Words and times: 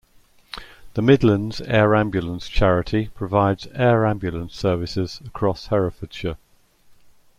The 0.95 1.03
Midlands 1.03 1.61
Air 1.61 1.93
Ambulance 1.93 2.49
charity 2.49 3.09
provides 3.13 3.67
air 3.75 4.03
ambulance 4.07 4.55
services 4.55 5.21
across 5.27 5.67
Herefordshire. 5.67 6.37